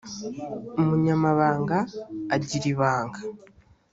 umunyamabanga 0.81 1.77
agira 2.35 2.65
ibanga. 2.73 3.19